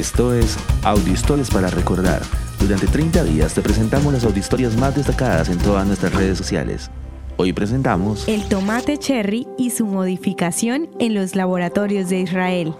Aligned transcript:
Esto 0.00 0.32
es 0.32 0.56
Audiohistorias 0.82 1.50
para 1.50 1.68
Recordar. 1.68 2.22
Durante 2.58 2.86
30 2.86 3.22
días 3.24 3.52
te 3.52 3.60
presentamos 3.60 4.10
las 4.14 4.24
audiohistorias 4.24 4.74
más 4.74 4.96
destacadas 4.96 5.50
en 5.50 5.58
todas 5.58 5.86
nuestras 5.86 6.14
redes 6.14 6.38
sociales. 6.38 6.90
Hoy 7.36 7.52
presentamos 7.52 8.26
El 8.26 8.48
tomate 8.48 8.96
cherry 8.96 9.46
y 9.58 9.68
su 9.68 9.84
modificación 9.84 10.88
en 11.00 11.12
los 11.12 11.36
laboratorios 11.36 12.08
de 12.08 12.20
Israel. 12.20 12.74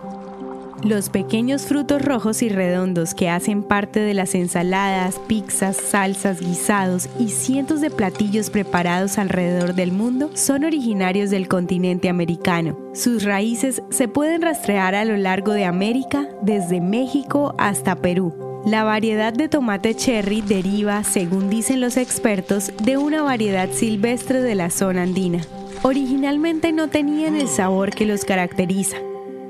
Los 0.82 1.10
pequeños 1.10 1.66
frutos 1.66 2.00
rojos 2.00 2.40
y 2.40 2.48
redondos 2.48 3.12
que 3.12 3.28
hacen 3.28 3.62
parte 3.62 4.00
de 4.00 4.14
las 4.14 4.34
ensaladas, 4.34 5.20
pizzas, 5.26 5.76
salsas, 5.76 6.40
guisados 6.40 7.10
y 7.18 7.28
cientos 7.28 7.82
de 7.82 7.90
platillos 7.90 8.48
preparados 8.48 9.18
alrededor 9.18 9.74
del 9.74 9.92
mundo 9.92 10.30
son 10.32 10.64
originarios 10.64 11.28
del 11.28 11.48
continente 11.48 12.08
americano. 12.08 12.78
Sus 12.94 13.24
raíces 13.24 13.82
se 13.90 14.08
pueden 14.08 14.40
rastrear 14.40 14.94
a 14.94 15.04
lo 15.04 15.18
largo 15.18 15.52
de 15.52 15.66
América, 15.66 16.26
desde 16.40 16.80
México 16.80 17.54
hasta 17.58 17.96
Perú. 17.96 18.34
La 18.64 18.82
variedad 18.82 19.34
de 19.34 19.48
tomate 19.48 19.94
cherry 19.94 20.40
deriva, 20.40 21.04
según 21.04 21.50
dicen 21.50 21.80
los 21.82 21.98
expertos, 21.98 22.72
de 22.82 22.96
una 22.96 23.22
variedad 23.22 23.70
silvestre 23.70 24.40
de 24.40 24.54
la 24.54 24.70
zona 24.70 25.02
andina. 25.02 25.40
Originalmente 25.82 26.72
no 26.72 26.88
tenían 26.88 27.36
el 27.36 27.48
sabor 27.48 27.90
que 27.90 28.04
los 28.04 28.24
caracteriza, 28.24 28.96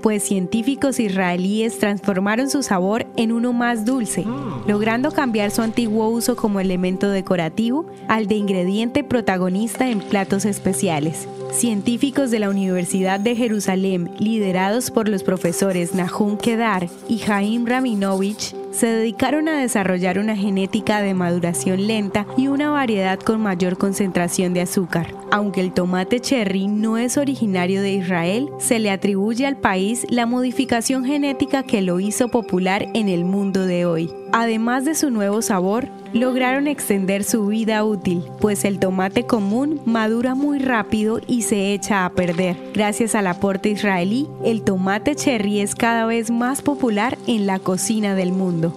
pues 0.00 0.22
científicos 0.22 1.00
israelíes 1.00 1.78
transformaron 1.78 2.50
su 2.50 2.62
sabor 2.62 3.06
en 3.16 3.32
uno 3.32 3.52
más 3.52 3.84
dulce, 3.84 4.24
logrando 4.66 5.12
cambiar 5.12 5.50
su 5.50 5.62
antiguo 5.62 6.08
uso 6.08 6.36
como 6.36 6.60
elemento 6.60 7.10
decorativo 7.10 7.86
al 8.08 8.27
de 8.27 8.36
ingrediente 8.36 9.05
protagonista 9.05 9.88
en 9.88 10.00
platos 10.00 10.44
especiales. 10.44 11.28
Científicos 11.52 12.30
de 12.30 12.38
la 12.38 12.48
Universidad 12.48 13.18
de 13.18 13.34
Jerusalén, 13.34 14.10
liderados 14.18 14.91
por 14.91 15.08
los 15.08 15.22
profesores 15.22 15.94
Nahum 15.94 16.36
Kedar 16.36 16.88
y 17.08 17.19
Jaim 17.19 17.66
Rabinovich, 17.66 18.55
se 18.70 18.86
dedicaron 18.86 19.48
a 19.48 19.60
desarrollar 19.60 20.19
una 20.19 20.36
genética 20.36 21.03
de 21.03 21.12
maduración 21.12 21.86
lenta 21.86 22.27
y 22.36 22.47
una 22.47 22.70
variedad 22.70 23.19
con 23.19 23.41
mayor 23.41 23.77
concentración 23.78 24.55
de 24.55 24.60
azúcar. 24.62 25.19
Aunque 25.33 25.61
el 25.61 25.73
tomate 25.73 26.20
cherry 26.20 26.67
no 26.67 26.98
es 26.98 27.17
originario 27.17 27.83
de 27.83 27.92
Israel, 27.92 28.50
se 28.59 28.81
le 28.81 28.91
atribuye 28.91 29.47
al 29.47 29.56
país 29.56 30.05
la 30.11 30.27
modificación 30.27 31.05
genética 31.05 31.62
que 31.62 31.83
lo 31.83 32.00
hizo 32.00 32.28
popular 32.28 32.89
en 32.95 33.09
el 33.09 33.25
mundo 33.25 33.64
de 33.64 33.87
hoy. 33.87 34.11
Además 34.33 34.84
de 34.84 34.97
su 34.97 35.11
nuevo 35.11 35.41
sabor, 35.41 35.89
lograron 36.12 36.67
extender 36.67 37.22
su 37.22 37.47
vida 37.47 37.84
útil, 37.84 38.25
pues 38.41 38.64
el 38.64 38.81
tomate 38.81 39.25
común 39.25 39.81
madura 39.84 40.34
muy 40.34 40.59
rápido 40.59 41.20
y 41.27 41.42
se 41.42 41.72
echa 41.75 42.05
a 42.05 42.11
perder. 42.11 42.56
Gracias 42.75 43.15
al 43.15 43.28
aporte 43.28 43.70
israelí, 43.70 44.27
el 44.44 44.62
tomate 44.62 45.15
cherry 45.15 45.61
es 45.61 45.77
cada 45.77 46.06
vez 46.06 46.31
más 46.31 46.61
popular 46.61 47.17
en 47.28 47.47
la 47.47 47.61
cocina 47.61 48.17
del 48.17 48.33
mundo. 48.33 48.77